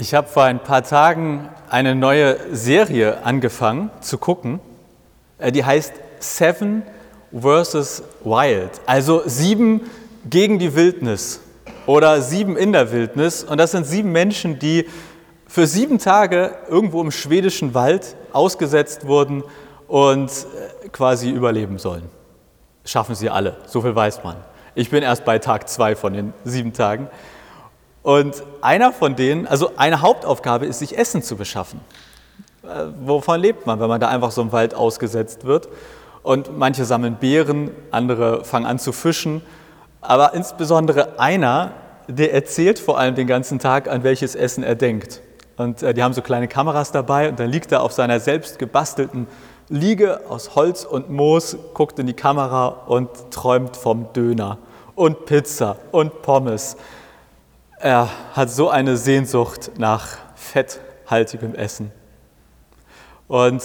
[0.00, 4.60] Ich habe vor ein paar Tagen eine neue Serie angefangen zu gucken.
[5.38, 6.84] Äh, die heißt Seven
[7.36, 9.90] versus Wild, also sieben
[10.30, 11.40] gegen die Wildnis
[11.86, 13.42] oder sieben in der Wildnis.
[13.42, 14.86] Und das sind sieben Menschen, die
[15.48, 19.42] für sieben Tage irgendwo im schwedischen Wald ausgesetzt wurden
[19.88, 22.04] und äh, quasi überleben sollen.
[22.84, 24.36] Schaffen sie alle, so viel weiß man.
[24.76, 27.08] Ich bin erst bei Tag zwei von den sieben Tagen.
[28.02, 31.80] Und einer von denen, also eine Hauptaufgabe ist, sich Essen zu beschaffen.
[32.62, 35.68] Äh, wovon lebt man, wenn man da einfach so im Wald ausgesetzt wird?
[36.22, 39.42] Und manche sammeln Beeren, andere fangen an zu fischen.
[40.00, 41.72] Aber insbesondere einer,
[42.06, 45.20] der erzählt vor allem den ganzen Tag, an welches Essen er denkt.
[45.56, 48.58] Und äh, die haben so kleine Kameras dabei und dann liegt er auf seiner selbst
[48.58, 49.26] gebastelten
[49.68, 54.58] Liege aus Holz und Moos, guckt in die Kamera und träumt vom Döner
[54.94, 56.76] und Pizza und Pommes.
[57.80, 61.92] Er hat so eine Sehnsucht nach fetthaltigem Essen.
[63.28, 63.62] Und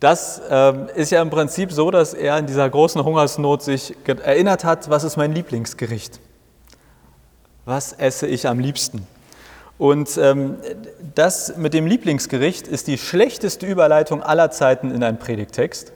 [0.00, 4.64] das ähm, ist ja im Prinzip so, dass er in dieser großen Hungersnot sich erinnert
[4.64, 6.18] hat, was ist mein Lieblingsgericht?
[7.64, 9.06] Was esse ich am liebsten?
[9.78, 10.56] Und ähm,
[11.14, 15.92] das mit dem Lieblingsgericht ist die schlechteste Überleitung aller Zeiten in einen Predigtext.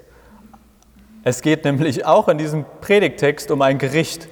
[1.25, 4.29] Es geht nämlich auch in diesem Predigtext um ein Gericht,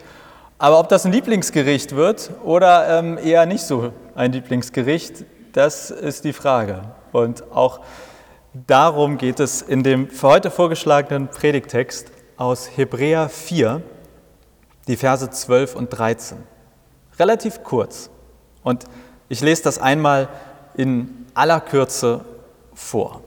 [0.58, 6.24] aber ob das ein Lieblingsgericht wird oder ähm, eher nicht so ein Lieblingsgericht, das ist
[6.24, 6.82] die Frage.
[7.12, 7.80] Und auch
[8.52, 13.82] darum geht es in dem für heute vorgeschlagenen Predigtext aus Hebräer 4,
[14.86, 16.38] die Verse 12 und 13.
[17.18, 18.10] Relativ kurz.
[18.62, 18.84] Und
[19.28, 20.28] ich lese das einmal
[20.76, 22.24] in aller Kürze
[22.74, 23.22] vor.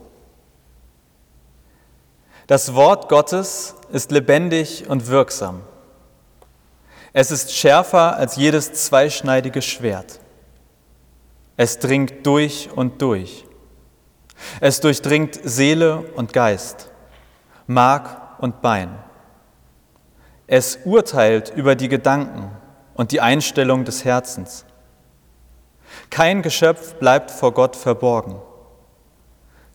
[2.46, 5.62] Das Wort Gottes ist lebendig und wirksam
[7.12, 10.20] es ist schärfer als jedes zweischneidige Schwert.
[11.56, 13.44] Es dringt durch und durch.
[14.60, 16.90] Es durchdringt Seele und Geist,
[17.66, 18.96] Mark und Bein.
[20.46, 22.50] Es urteilt über die Gedanken
[22.94, 24.64] und die Einstellung des Herzens.
[26.10, 28.36] Kein Geschöpf bleibt vor Gott verborgen.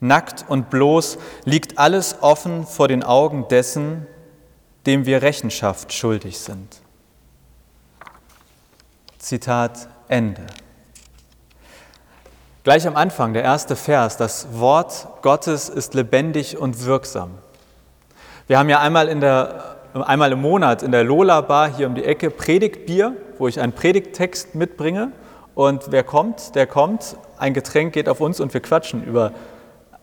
[0.00, 4.06] Nackt und bloß liegt alles offen vor den Augen dessen,
[4.86, 6.83] dem wir Rechenschaft schuldig sind.
[9.24, 10.42] Zitat Ende.
[12.62, 17.30] Gleich am Anfang, der erste Vers, das Wort Gottes ist lebendig und wirksam.
[18.48, 21.94] Wir haben ja einmal, in der, einmal im Monat in der Lola Bar hier um
[21.94, 25.12] die Ecke Predigtbier, wo ich einen Predigttext mitbringe.
[25.54, 27.16] Und wer kommt, der kommt.
[27.38, 29.32] Ein Getränk geht auf uns und wir quatschen über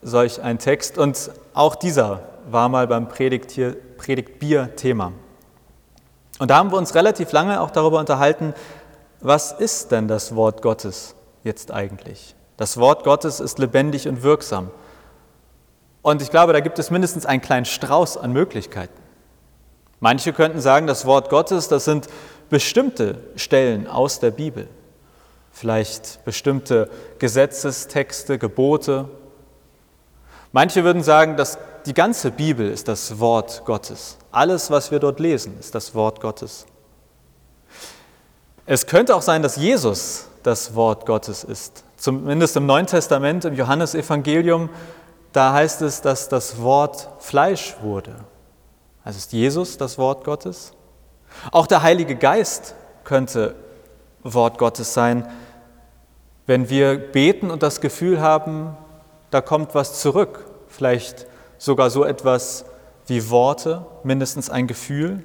[0.01, 0.97] solch einen Text.
[0.97, 5.11] Und auch dieser war mal beim Predigtbier Thema.
[6.41, 8.55] Und da haben wir uns relativ lange auch darüber unterhalten,
[9.21, 12.35] was ist denn das Wort Gottes jetzt eigentlich?
[12.57, 14.69] Das Wort Gottes ist lebendig und wirksam.
[16.01, 18.99] Und ich glaube, da gibt es mindestens einen kleinen Strauß an Möglichkeiten.
[19.99, 22.07] Manche könnten sagen, das Wort Gottes, das sind
[22.49, 24.67] bestimmte Stellen aus der Bibel.
[25.51, 26.89] Vielleicht bestimmte
[27.19, 29.09] Gesetzestexte, Gebote.
[30.51, 34.17] Manche würden sagen, dass die ganze Bibel ist das Wort Gottes.
[34.31, 36.65] Alles, was wir dort lesen, ist das Wort Gottes.
[38.65, 41.83] Es könnte auch sein, dass Jesus das Wort Gottes ist.
[41.97, 44.69] Zumindest im Neuen Testament, im Johannesevangelium,
[45.33, 48.15] da heißt es, dass das Wort Fleisch wurde.
[49.03, 50.73] Also ist Jesus das Wort Gottes?
[51.51, 53.55] Auch der Heilige Geist könnte
[54.23, 55.27] Wort Gottes sein,
[56.45, 58.75] wenn wir beten und das Gefühl haben,
[59.29, 61.25] da kommt was zurück, vielleicht
[61.57, 62.65] sogar so etwas
[63.07, 65.23] wie Worte, mindestens ein Gefühl.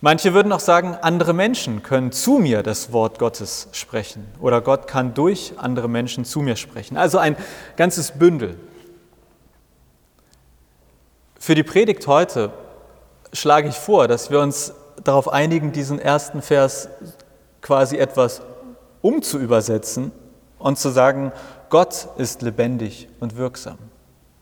[0.00, 4.86] Manche würden auch sagen, andere Menschen können zu mir das Wort Gottes sprechen oder Gott
[4.86, 6.96] kann durch andere Menschen zu mir sprechen.
[6.96, 7.36] Also ein
[7.76, 8.56] ganzes Bündel.
[11.38, 12.52] Für die Predigt heute
[13.32, 16.88] schlage ich vor, dass wir uns darauf einigen, diesen ersten Vers
[17.62, 18.42] quasi etwas
[19.00, 20.12] umzuübersetzen
[20.58, 21.32] und zu sagen,
[21.70, 23.78] Gott ist lebendig und wirksam.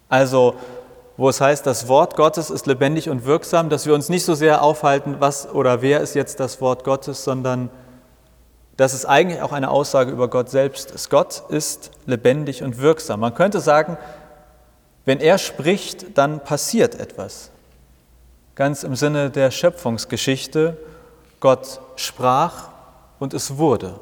[0.09, 0.55] Also
[1.17, 4.35] wo es heißt, das Wort Gottes ist lebendig und wirksam, dass wir uns nicht so
[4.35, 7.71] sehr aufhalten, was oder wer ist jetzt das Wort Gottes, sondern
[8.77, 11.11] dass es eigentlich auch eine Aussage über Gott selbst ist.
[11.11, 13.21] Gott ist lebendig und wirksam.
[13.21, 13.97] Man könnte sagen,
[15.05, 17.51] wenn er spricht, dann passiert etwas.
[18.57, 20.77] Ganz im Sinne der Schöpfungsgeschichte,
[21.39, 22.71] Gott sprach
[23.21, 24.01] und es wurde.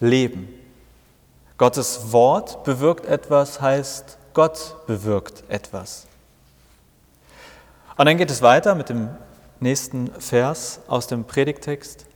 [0.00, 0.48] Leben.
[1.58, 6.06] Gottes Wort bewirkt etwas, heißt Gott bewirkt etwas.
[7.96, 9.08] Und dann geht es weiter mit dem
[9.58, 12.06] nächsten Vers aus dem Predigtext.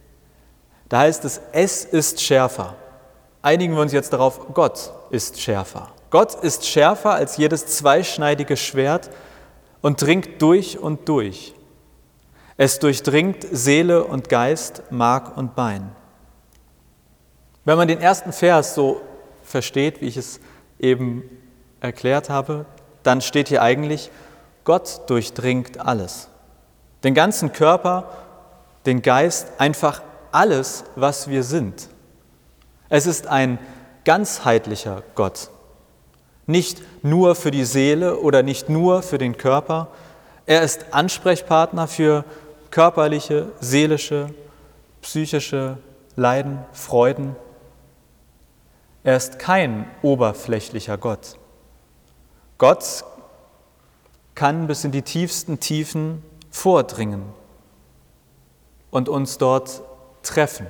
[0.89, 2.77] Da heißt es, es ist schärfer.
[3.43, 5.89] einigen wir uns jetzt darauf, Gott ist schärfer.
[6.11, 9.11] Gott ist schärfer als jedes zweischneidige Schwert
[9.81, 11.57] und dringt durch und durch.
[12.57, 15.91] Es durchdringt Seele und Geist, Mark und Bein.
[17.65, 19.01] Wenn man den ersten Vers so
[19.43, 20.39] versteht, wie ich es
[20.79, 21.42] eben
[21.83, 22.65] erklärt habe,
[23.03, 24.11] dann steht hier eigentlich,
[24.65, 26.29] Gott durchdringt alles.
[27.05, 28.05] Den ganzen Körper,
[28.87, 31.89] den Geist, einfach alles, was wir sind.
[32.89, 33.59] Es ist ein
[34.05, 35.51] ganzheitlicher Gott.
[36.47, 39.89] Nicht nur für die Seele oder nicht nur für den Körper.
[40.47, 42.25] Er ist Ansprechpartner für
[42.71, 44.31] körperliche, seelische,
[45.03, 45.79] psychische
[46.17, 47.37] Leiden, Freuden.
[49.05, 51.37] Er ist kein oberflächlicher Gott.
[52.63, 53.03] Gott
[54.37, 56.23] kann bis in die tiefsten Tiefen
[56.53, 57.25] vordringen
[58.93, 59.83] und uns dort
[60.23, 60.69] treffen,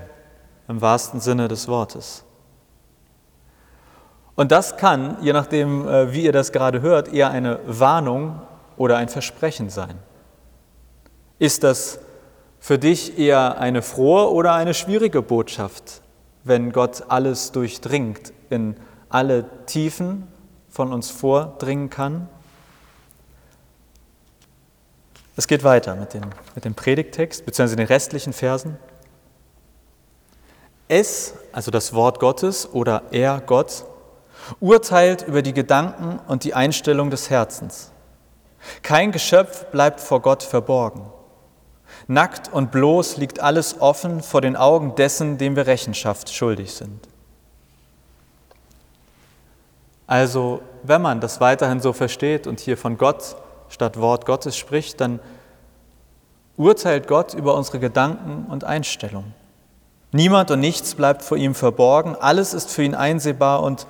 [0.69, 2.25] im wahrsten Sinne des Wortes.
[4.37, 8.41] Und das kann, je nachdem, äh, wie ihr das gerade hört, eher eine Warnung
[8.79, 9.99] oder ein Versprechen sein.
[11.39, 11.99] Ist das
[12.59, 16.01] für dich eher eine frohe oder eine schwierige Botschaft,
[16.43, 18.77] wenn Gott alles durchdringt, in
[19.11, 20.33] alle Tiefen
[20.73, 22.29] von uns vordringen kann?
[25.37, 26.25] Es geht weiter mit dem,
[26.55, 28.79] mit dem Predigtext, beziehungsweise den restlichen Versen.
[30.89, 33.85] Es, also das Wort Gottes oder er, Gott,
[34.61, 37.93] urteilt über die Gedanken und die Einstellung des Herzens.
[38.83, 41.11] Kein Geschöpf bleibt vor Gott verborgen.
[42.07, 47.09] Nackt und bloß liegt alles offen vor den Augen dessen, dem wir Rechenschaft schuldig sind.
[50.13, 53.35] Also, wenn man das weiterhin so versteht und hier von Gott
[53.71, 55.21] statt Wort Gottes spricht, dann
[56.59, 59.33] urteilt Gott über unsere Gedanken und Einstellungen.
[60.11, 63.87] Niemand und nichts bleibt vor ihm verborgen, alles ist für ihn einsehbar und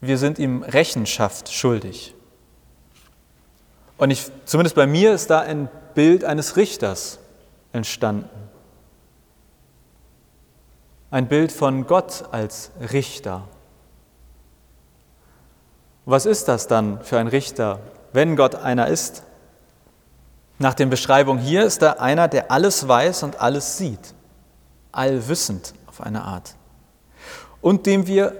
[0.00, 2.16] wir sind ihm Rechenschaft schuldig.
[3.96, 7.20] Und ich, zumindest bei mir ist da ein Bild eines Richters
[7.72, 8.28] entstanden.
[11.12, 13.44] Ein Bild von Gott als Richter.
[16.04, 17.80] Was ist das dann für ein Richter,
[18.12, 19.22] wenn Gott einer ist?
[20.58, 24.14] Nach den Beschreibungen hier ist er einer, der alles weiß und alles sieht,
[24.92, 26.54] allwissend auf eine Art.
[27.60, 28.34] Und dem wir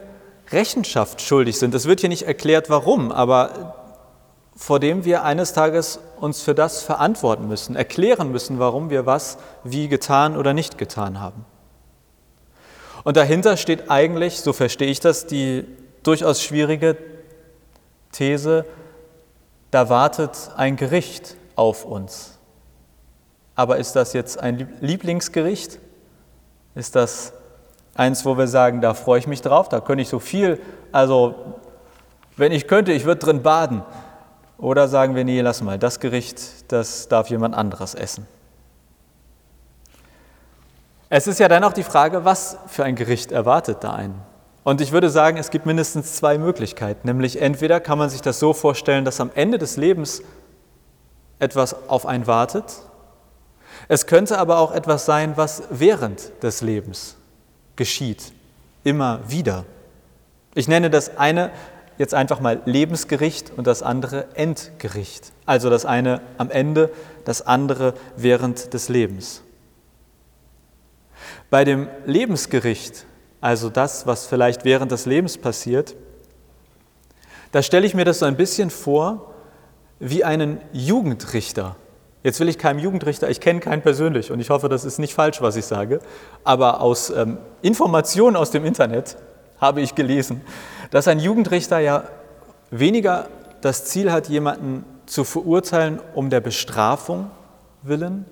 [0.52, 1.74] Rechenschaft schuldig sind.
[1.74, 3.76] Es wird hier nicht erklärt, warum, aber
[4.56, 9.38] vor dem wir eines Tages uns für das verantworten müssen, erklären müssen, warum wir was
[9.64, 11.46] wie getan oder nicht getan haben.
[13.04, 15.64] Und dahinter steht eigentlich, so verstehe ich das, die
[16.02, 16.96] durchaus schwierige
[18.12, 18.64] These,
[19.70, 22.38] da wartet ein Gericht auf uns.
[23.54, 25.78] Aber ist das jetzt ein Lieblingsgericht?
[26.74, 27.32] Ist das
[27.94, 30.60] eins, wo wir sagen, da freue ich mich drauf, da könnte ich so viel,
[30.92, 31.34] also
[32.36, 33.82] wenn ich könnte, ich würde drin baden.
[34.56, 38.26] Oder sagen wir, nee, lass mal, das Gericht, das darf jemand anderes essen.
[41.08, 44.22] Es ist ja dann auch die Frage, was für ein Gericht erwartet da einen?
[44.62, 47.06] Und ich würde sagen, es gibt mindestens zwei Möglichkeiten.
[47.06, 50.22] Nämlich entweder kann man sich das so vorstellen, dass am Ende des Lebens
[51.38, 52.82] etwas auf einen wartet.
[53.88, 57.16] Es könnte aber auch etwas sein, was während des Lebens
[57.76, 58.32] geschieht.
[58.84, 59.64] Immer wieder.
[60.54, 61.50] Ich nenne das eine
[62.00, 65.32] jetzt einfach mal Lebensgericht und das andere Endgericht.
[65.44, 66.90] Also das eine am Ende,
[67.26, 69.42] das andere während des Lebens.
[71.50, 73.04] Bei dem Lebensgericht,
[73.40, 75.94] also das, was vielleicht während des Lebens passiert,
[77.52, 79.34] da stelle ich mir das so ein bisschen vor
[79.98, 81.76] wie einen Jugendrichter.
[82.22, 85.14] Jetzt will ich keinem Jugendrichter, ich kenne keinen persönlich und ich hoffe, das ist nicht
[85.14, 86.00] falsch, was ich sage,
[86.44, 89.16] aber aus ähm, Informationen aus dem Internet
[89.58, 90.42] habe ich gelesen,
[90.90, 92.04] dass ein Jugendrichter ja
[92.70, 93.28] weniger
[93.62, 97.30] das Ziel hat, jemanden zu verurteilen um der Bestrafung
[97.82, 98.26] willen,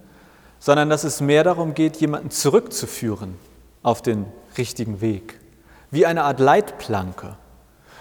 [0.59, 3.37] sondern dass es mehr darum geht, jemanden zurückzuführen
[3.83, 4.27] auf den
[4.59, 5.39] richtigen Weg,
[5.91, 7.37] wie eine Art Leitplanke.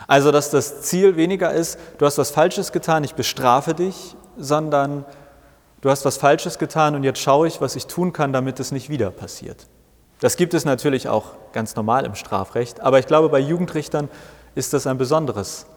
[0.07, 5.05] Also, dass das Ziel weniger ist, du hast was Falsches getan, ich bestrafe dich, sondern
[5.81, 8.71] du hast was Falsches getan und jetzt schaue ich, was ich tun kann, damit es
[8.71, 9.67] nicht wieder passiert.
[10.19, 14.09] Das gibt es natürlich auch ganz normal im Strafrecht, aber ich glaube, bei Jugendrichtern
[14.55, 15.67] ist das ein besonderes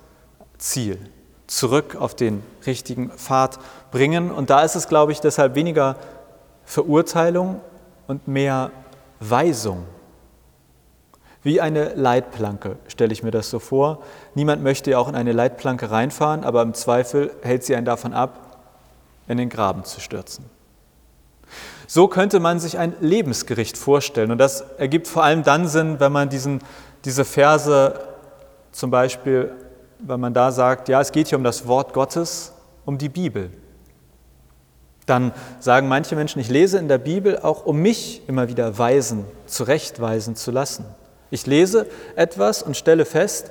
[0.58, 0.98] Ziel.
[1.46, 3.58] Zurück auf den richtigen Pfad
[3.90, 4.30] bringen.
[4.30, 5.96] Und da ist es, glaube ich, deshalb weniger
[6.64, 7.60] Verurteilung
[8.06, 8.70] und mehr
[9.18, 9.84] Weisung
[11.42, 14.02] wie eine Leitplanke stelle ich mir das so vor.
[14.34, 18.12] Niemand möchte ja auch in eine Leitplanke reinfahren, aber im Zweifel hält sie einen davon
[18.12, 18.58] ab,
[19.26, 20.44] in den Graben zu stürzen.
[21.86, 24.30] So könnte man sich ein Lebensgericht vorstellen.
[24.30, 26.60] Und das ergibt vor allem dann Sinn, wenn man diesen
[27.04, 27.98] diese Verse
[28.72, 29.52] zum Beispiel,
[29.98, 32.52] wenn man da sagt, ja, es geht hier um das Wort Gottes,
[32.84, 33.50] um die Bibel.
[35.06, 39.24] Dann sagen manche Menschen, ich lese in der Bibel auch, um mich immer wieder weisen,
[39.46, 40.84] zurechtweisen zu lassen.
[41.30, 43.50] Ich lese etwas und stelle fest,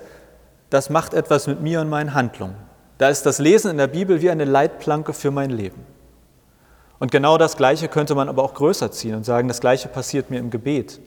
[0.69, 2.55] das macht etwas mit mir und meinen Handlungen.
[2.98, 5.86] Da ist das Lesen in der Bibel wie eine Leitplanke für mein Leben.
[7.00, 10.29] Und genau das Gleiche könnte man aber auch größer ziehen und sagen, das Gleiche passiert
[10.29, 11.00] mir im Gebet,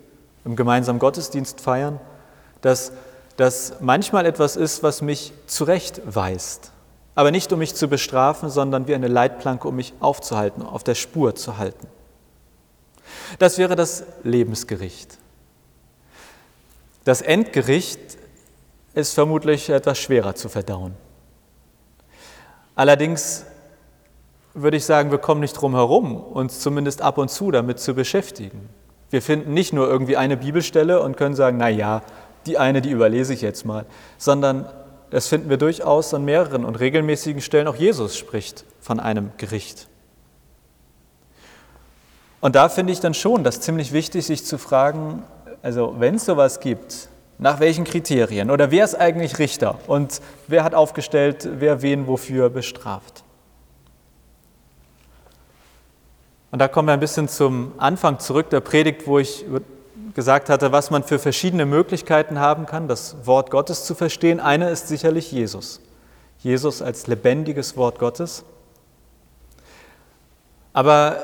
[0.45, 2.01] im gemeinsamen Gottesdienst feiern,
[2.63, 2.93] dass
[3.37, 6.73] das manchmal etwas ist, was mich zurechtweist.
[7.15, 10.95] Aber nicht um mich zu bestrafen, sondern wie eine Leitplanke, um mich aufzuhalten, auf der
[10.95, 11.87] Spur zu halten.
[13.39, 15.19] Das wäre das Lebensgericht.
[17.05, 18.01] Das Endgericht
[18.95, 20.95] ist vermutlich etwas schwerer zu verdauen.
[22.75, 23.45] Allerdings
[24.55, 27.95] würde ich sagen, wir kommen nicht drum herum, uns zumindest ab und zu damit zu
[27.95, 28.69] beschäftigen.
[29.11, 32.03] Wir finden nicht nur irgendwie eine Bibelstelle und können sagen, na ja,
[32.47, 33.87] die eine, die überlese ich jetzt mal,
[34.19, 34.69] sondern
[35.11, 37.69] das finden wir durchaus an mehreren und regelmäßigen Stellen.
[37.69, 39.89] Auch Jesus spricht von einem Gericht.
[42.41, 45.23] Und da finde ich dann schon das ziemlich wichtig, sich zu fragen,
[45.63, 50.65] also wenn es sowas gibt, nach welchen Kriterien oder wer ist eigentlich Richter und wer
[50.65, 53.25] hat aufgestellt, wer wen wofür bestraft.
[56.51, 59.47] Und da kommen wir ein bisschen zum Anfang zurück der Predigt, wo ich
[60.15, 64.39] gesagt hatte, was man für verschiedene Möglichkeiten haben kann, das Wort Gottes zu verstehen.
[64.39, 65.81] Eine ist sicherlich Jesus.
[66.41, 68.45] Jesus als lebendiges Wort Gottes.
[70.75, 71.17] Aber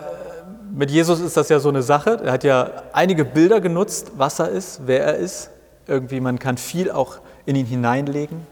[0.71, 2.21] mit Jesus ist das ja so eine Sache.
[2.25, 5.51] Er hat ja einige Bilder genutzt, was er ist, wer er ist.
[5.87, 8.47] Irgendwie, man kann viel auch in ihn hineinlegen.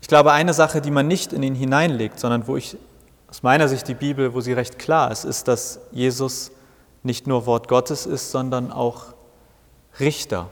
[0.00, 2.76] Ich glaube, eine Sache, die man nicht in ihn hineinlegt, sondern wo ich
[3.28, 6.50] aus meiner Sicht die Bibel, wo sie recht klar ist, ist, dass Jesus
[7.02, 9.14] nicht nur Wort Gottes ist, sondern auch
[10.00, 10.48] Richter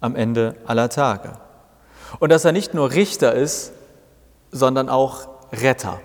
[0.00, 1.32] am Ende aller Tage.
[2.18, 3.72] Und dass er nicht nur Richter ist,
[4.52, 6.00] sondern auch Retter.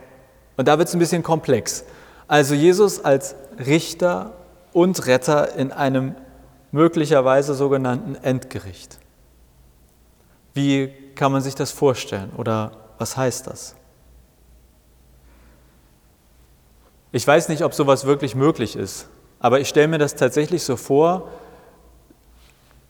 [0.57, 1.83] Und da wird es ein bisschen komplex.
[2.31, 4.31] Also Jesus als Richter
[4.71, 6.15] und Retter in einem
[6.71, 8.99] möglicherweise sogenannten Endgericht.
[10.53, 13.75] Wie kann man sich das vorstellen oder was heißt das?
[17.11, 19.09] Ich weiß nicht, ob sowas wirklich möglich ist,
[19.41, 21.27] aber ich stelle mir das tatsächlich so vor,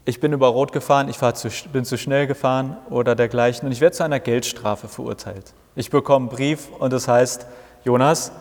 [0.05, 3.81] ich bin über Rot gefahren, ich zu, bin zu schnell gefahren oder dergleichen und ich
[3.81, 5.55] werde zu einer Geldstrafe verurteilt.
[5.75, 7.48] Ich bekomme einen Brief und es das heißt,
[7.83, 8.31] Jonas,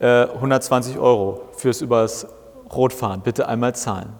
[0.00, 2.26] äh, 120 Euro fürs übers
[2.72, 4.12] Rotfahren, bitte einmal zahlen.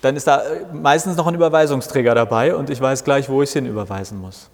[0.00, 3.48] Dann ist da äh, meistens noch ein Überweisungsträger dabei und ich weiß gleich, wo ich
[3.48, 4.50] es hin überweisen muss.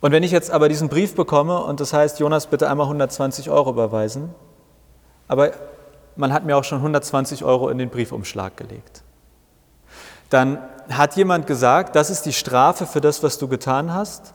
[0.00, 3.50] Und wenn ich jetzt aber diesen Brief bekomme und das heißt, Jonas, bitte einmal 120
[3.50, 4.34] Euro überweisen,
[5.28, 5.52] aber
[6.16, 9.02] man hat mir auch schon 120 Euro in den Briefumschlag gelegt.
[10.28, 10.58] Dann
[10.90, 14.34] hat jemand gesagt, das ist die Strafe für das, was du getan hast,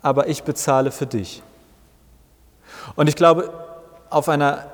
[0.00, 1.42] aber ich bezahle für dich.
[2.96, 3.52] Und ich glaube,
[4.10, 4.66] auf einer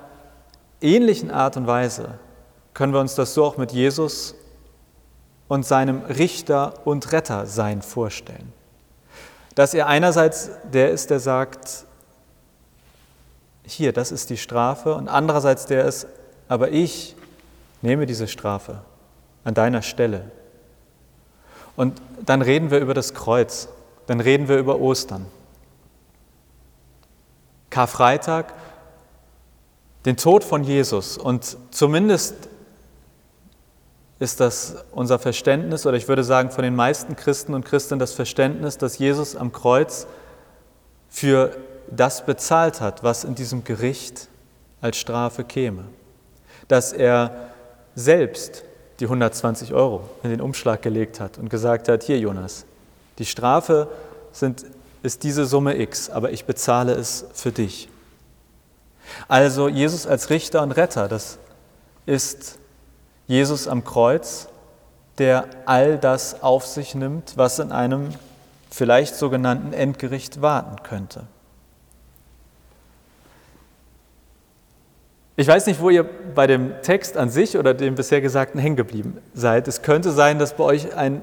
[0.81, 2.19] ähnlichen Art und Weise
[2.75, 4.35] können wir uns das so auch mit Jesus
[5.49, 8.53] und seinem Richter und Retter sein vorstellen.
[9.55, 11.85] Dass er einerseits der ist, der sagt,
[13.65, 16.07] hier, das ist die Strafe, und andererseits der ist,
[16.49, 17.17] aber ich
[17.83, 18.81] nehme diese Strafe
[19.45, 20.31] an deiner Stelle.
[21.77, 23.69] Und dann reden wir über das Kreuz,
[24.07, 25.27] dann reden wir über Ostern.
[27.71, 28.53] Karfreitag,
[30.05, 31.19] den Tod von Jesus.
[31.19, 32.35] Und zumindest
[34.19, 38.13] ist das unser Verständnis, oder ich würde sagen von den meisten Christen und Christen das
[38.13, 40.07] Verständnis, dass Jesus am Kreuz
[41.09, 41.57] für
[41.91, 44.29] das bezahlt hat, was in diesem Gericht
[44.81, 45.85] als Strafe käme.
[46.67, 47.51] Dass er
[47.95, 48.65] selbst
[49.01, 52.65] die 120 Euro in den Umschlag gelegt hat und gesagt hat, hier Jonas,
[53.19, 53.89] die Strafe
[54.33, 54.65] sind,
[55.03, 57.89] ist diese Summe X, aber ich bezahle es für dich.
[59.27, 61.39] Also Jesus als Richter und Retter, das
[62.07, 62.59] ist
[63.27, 64.49] Jesus am Kreuz,
[65.19, 68.11] der all das auf sich nimmt, was in einem
[68.71, 71.25] vielleicht sogenannten Endgericht warten könnte.
[75.37, 78.75] Ich weiß nicht, wo ihr bei dem Text an sich oder dem bisher Gesagten hängen
[78.75, 79.69] geblieben seid.
[79.69, 81.23] Es könnte sein, dass bei euch ein,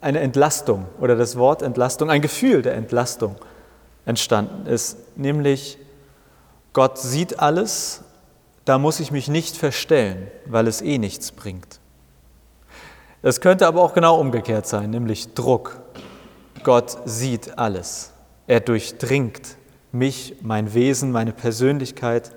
[0.00, 3.36] eine Entlastung oder das Wort Entlastung, ein Gefühl der Entlastung
[4.06, 5.78] entstanden ist, nämlich
[6.72, 8.02] Gott sieht alles,
[8.64, 11.80] da muss ich mich nicht verstellen, weil es eh nichts bringt.
[13.22, 15.80] Es könnte aber auch genau umgekehrt sein, nämlich Druck.
[16.62, 18.12] Gott sieht alles.
[18.46, 19.56] Er durchdringt
[19.92, 22.32] mich, mein Wesen, meine Persönlichkeit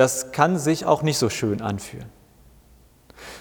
[0.00, 2.08] das kann sich auch nicht so schön anfühlen.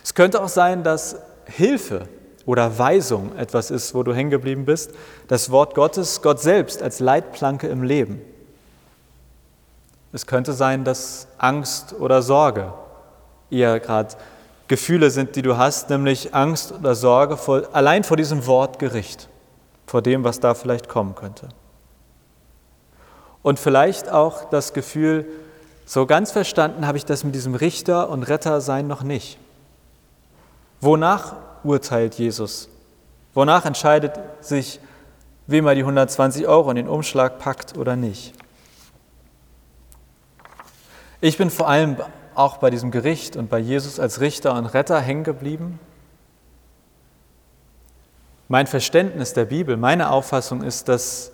[0.03, 1.15] Es könnte auch sein, dass
[1.45, 2.09] Hilfe
[2.49, 4.89] oder Weisung etwas ist, wo du hängen geblieben bist,
[5.27, 8.19] das Wort Gottes, Gott selbst als Leitplanke im Leben.
[10.13, 12.73] Es könnte sein, dass Angst oder Sorge
[13.51, 14.15] eher gerade
[14.67, 19.29] Gefühle sind, die du hast, nämlich Angst oder Sorge vor, allein vor diesem Wort Gericht,
[19.85, 21.49] vor dem, was da vielleicht kommen könnte.
[23.43, 25.27] Und vielleicht auch das Gefühl,
[25.85, 29.37] so ganz verstanden habe ich das mit diesem Richter und Rettersein noch nicht.
[30.81, 32.69] Wonach urteilt Jesus?
[33.33, 34.79] Wonach entscheidet sich,
[35.47, 38.33] wem er die 120 Euro in den Umschlag packt oder nicht?
[41.21, 41.97] Ich bin vor allem
[42.35, 45.79] auch bei diesem Gericht und bei Jesus als Richter und Retter hängen geblieben.
[48.47, 51.31] Mein Verständnis der Bibel, meine Auffassung ist, dass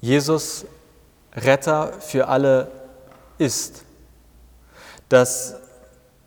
[0.00, 0.66] Jesus
[1.34, 2.70] Retter für alle
[3.38, 3.84] ist.
[5.08, 5.56] Dass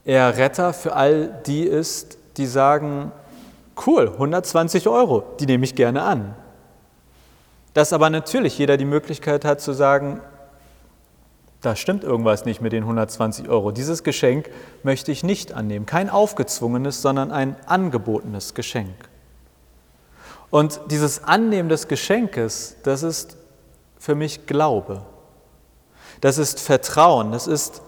[0.04, 3.12] er Retter für all die ist, die sagen,
[3.86, 6.36] cool, 120 Euro, die nehme ich gerne an.
[7.74, 10.22] Dass aber natürlich jeder die Möglichkeit hat zu sagen,
[11.62, 13.72] da stimmt irgendwas nicht mit den 120 Euro.
[13.72, 14.50] Dieses Geschenk
[14.84, 15.86] möchte ich nicht annehmen.
[15.86, 18.96] Kein aufgezwungenes, sondern ein angebotenes Geschenk.
[20.50, 23.38] Und dieses Annehmen des Geschenkes, das ist
[23.98, 25.04] für mich Glaube.
[26.20, 27.32] Das ist Vertrauen.
[27.32, 27.84] Das ist,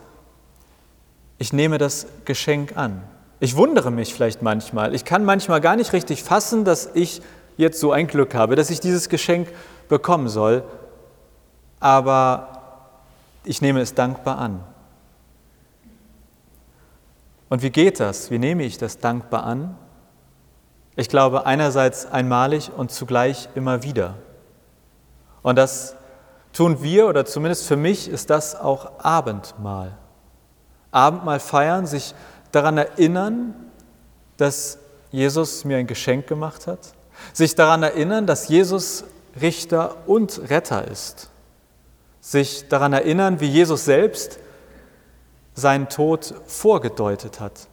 [1.40, 3.04] ich nehme das Geschenk an.
[3.44, 4.96] Ich wundere mich vielleicht manchmal.
[4.96, 7.22] Ich kann manchmal gar nicht richtig fassen, dass ich
[7.58, 9.50] jetzt so ein Glück habe, dass ich dieses Geschenk
[9.90, 10.64] bekommen soll.
[11.82, 12.62] Aber
[13.44, 14.64] ich nehme es dankbar an.
[17.50, 18.32] Und wie geht das?
[18.32, 19.76] Wie nehme ich das dankbar an?
[20.96, 24.14] Ich glaube einerseits einmalig und zugleich immer wieder.
[25.42, 25.98] Und das
[26.54, 29.98] tun wir, oder zumindest für mich ist das auch Abendmahl.
[30.92, 32.16] Abendmahl feiern, sich
[32.54, 33.54] daran erinnern,
[34.38, 34.78] dass
[35.12, 36.80] Jesus mir ein Geschenk gemacht hat,
[37.34, 39.04] sich daran erinnern, dass Jesus
[39.42, 41.30] Richter und Retter ist,
[42.22, 44.40] sich daran erinnern, wie Jesus selbst
[45.56, 47.68] seinen Tod vorgedeutet hat.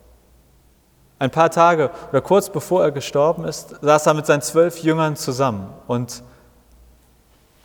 [1.18, 5.16] Ein paar Tage oder kurz bevor er gestorben ist, saß er mit seinen zwölf Jüngern
[5.16, 6.22] zusammen und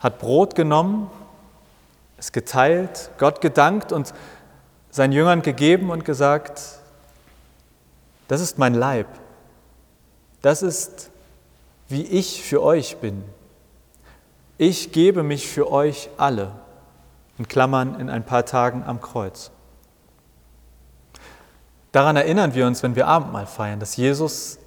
[0.00, 1.10] hat Brot genommen,
[2.18, 4.12] es geteilt, Gott gedankt und
[4.90, 6.60] seinen Jüngern gegeben und gesagt,
[8.28, 9.06] das ist mein Leib.
[10.42, 11.10] Das ist,
[11.88, 13.24] wie ich für euch bin.
[14.58, 16.52] Ich gebe mich für euch alle.
[17.38, 19.50] In Klammern in ein paar Tagen am Kreuz.
[21.92, 24.58] Daran erinnern wir uns, wenn wir Abendmahl feiern, dass Jesus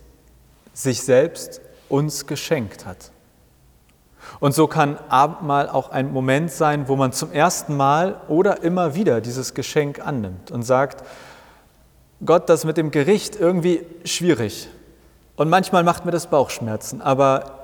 [0.74, 3.12] sich selbst uns geschenkt hat.
[4.40, 8.96] Und so kann Abendmahl auch ein Moment sein, wo man zum ersten Mal oder immer
[8.96, 11.04] wieder dieses Geschenk annimmt und sagt,
[12.26, 14.70] Gott, das mit dem Gericht irgendwie schwierig.
[15.36, 17.60] Und manchmal macht mir das Bauchschmerzen, aber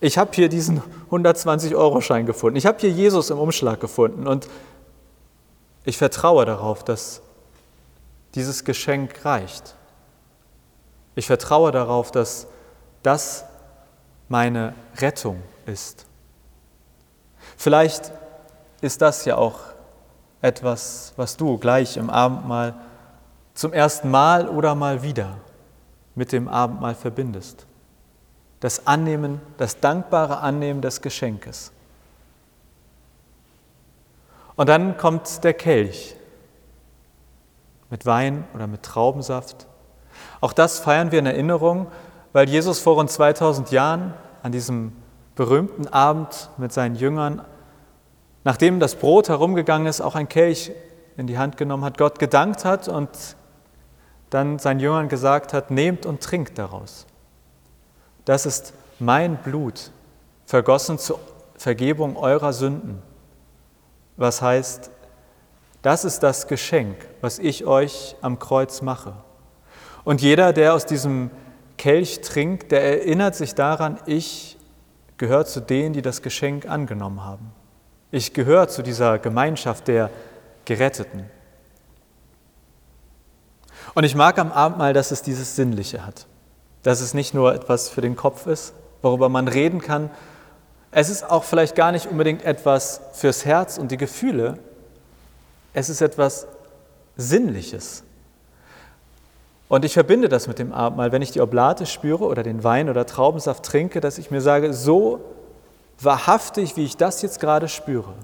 [0.00, 2.56] ich habe hier diesen 120-Euro-Schein gefunden.
[2.56, 4.48] Ich habe hier Jesus im Umschlag gefunden und
[5.84, 7.20] ich vertraue darauf, dass
[8.34, 9.74] dieses Geschenk reicht.
[11.14, 12.46] Ich vertraue darauf, dass
[13.02, 13.44] das
[14.28, 16.06] meine Rettung ist.
[17.56, 18.12] Vielleicht
[18.80, 19.58] ist das ja auch
[20.40, 22.74] etwas, was du gleich im Abendmahl
[23.58, 25.38] zum ersten Mal oder mal wieder
[26.14, 27.66] mit dem Abendmahl verbindest.
[28.60, 31.72] Das Annehmen, das dankbare Annehmen des Geschenkes.
[34.54, 36.14] Und dann kommt der Kelch
[37.90, 39.66] mit Wein oder mit Traubensaft.
[40.40, 41.88] Auch das feiern wir in Erinnerung,
[42.32, 44.92] weil Jesus vor rund 2000 Jahren an diesem
[45.34, 47.44] berühmten Abend mit seinen Jüngern,
[48.44, 50.70] nachdem das Brot herumgegangen ist, auch ein Kelch
[51.16, 53.36] in die Hand genommen hat, Gott gedankt hat und
[54.30, 57.06] dann seinen Jüngern gesagt hat, nehmt und trinkt daraus.
[58.24, 59.90] Das ist mein Blut,
[60.44, 61.18] vergossen zur
[61.56, 63.02] Vergebung eurer Sünden.
[64.16, 64.90] Was heißt,
[65.82, 69.14] das ist das Geschenk, was ich euch am Kreuz mache.
[70.04, 71.30] Und jeder, der aus diesem
[71.76, 74.58] Kelch trinkt, der erinnert sich daran, ich
[75.16, 77.52] gehöre zu denen, die das Geschenk angenommen haben.
[78.10, 80.10] Ich gehöre zu dieser Gemeinschaft der
[80.64, 81.30] Geretteten.
[83.94, 86.26] Und ich mag am Abendmahl, dass es dieses Sinnliche hat.
[86.82, 90.10] Dass es nicht nur etwas für den Kopf ist, worüber man reden kann.
[90.90, 94.58] Es ist auch vielleicht gar nicht unbedingt etwas fürs Herz und die Gefühle.
[95.72, 96.46] Es ist etwas
[97.16, 98.04] Sinnliches.
[99.68, 102.88] Und ich verbinde das mit dem Abendmahl, wenn ich die Oblate spüre oder den Wein
[102.88, 105.20] oder Traubensaft trinke, dass ich mir sage, so
[106.00, 108.14] wahrhaftig, wie ich das jetzt gerade spüre,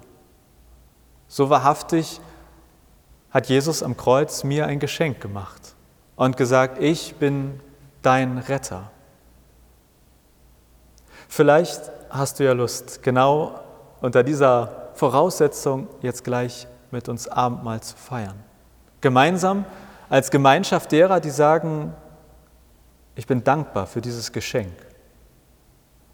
[1.28, 2.20] so wahrhaftig
[3.34, 5.74] hat Jesus am Kreuz mir ein Geschenk gemacht
[6.14, 7.60] und gesagt, ich bin
[8.00, 8.92] dein Retter.
[11.28, 13.58] Vielleicht hast du ja Lust, genau
[14.00, 18.36] unter dieser Voraussetzung jetzt gleich mit uns Abendmahl zu feiern.
[19.00, 19.64] Gemeinsam
[20.08, 21.92] als Gemeinschaft derer, die sagen,
[23.16, 24.74] ich bin dankbar für dieses Geschenk.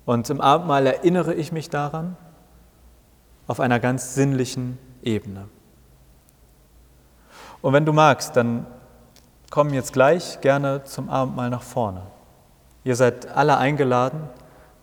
[0.06, 2.16] Und im Abendmahl erinnere ich mich daran
[3.46, 5.48] auf einer ganz sinnlichen Ebene.
[7.62, 8.66] Und wenn du magst, dann
[9.50, 12.02] komm jetzt gleich gerne zum Abendmahl nach vorne.
[12.84, 14.28] Ihr seid alle eingeladen.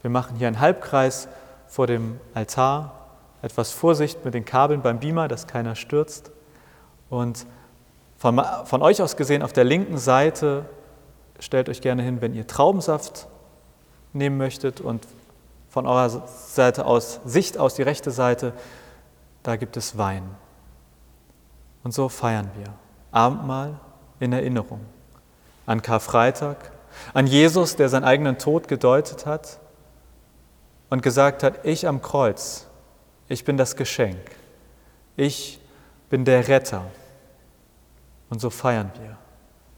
[0.01, 1.27] Wir machen hier einen Halbkreis
[1.67, 2.93] vor dem Altar.
[3.41, 6.31] Etwas Vorsicht mit den Kabeln beim Beamer, dass keiner stürzt.
[7.09, 7.45] Und
[8.17, 10.65] von, von euch aus gesehen auf der linken Seite
[11.39, 13.27] stellt euch gerne hin, wenn ihr Traubensaft
[14.13, 15.07] nehmen möchtet und
[15.69, 18.53] von eurer Seite aus, Sicht aus die rechte Seite,
[19.43, 20.23] da gibt es Wein.
[21.87, 22.73] Und so feiern wir
[23.13, 23.79] Abendmahl
[24.19, 24.85] in Erinnerung
[25.65, 26.57] an Karfreitag,
[27.13, 29.61] an Jesus, der seinen eigenen Tod gedeutet hat
[30.89, 32.67] und gesagt hat, ich am Kreuz,
[33.29, 34.19] ich bin das Geschenk,
[35.15, 35.61] ich
[36.09, 36.83] bin der Retter.
[38.29, 39.15] Und so feiern wir.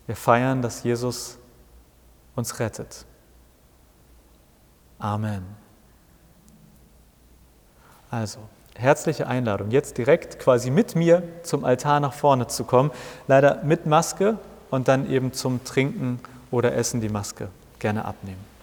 [0.07, 1.37] Wir feiern, dass Jesus
[2.35, 3.05] uns rettet.
[4.97, 5.45] Amen.
[8.09, 8.39] Also,
[8.79, 12.91] herzliche Einladung, jetzt direkt quasi mit mir zum Altar nach vorne zu kommen.
[13.27, 14.37] Leider mit Maske
[14.69, 18.58] und dann eben zum Trinken oder Essen die Maske gerne abnehmen.